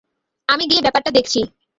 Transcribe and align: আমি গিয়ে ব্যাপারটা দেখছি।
আমি 0.49 0.63
গিয়ে 0.67 0.81
ব্যাপারটা 0.81 1.11
দেখছি। 1.11 1.39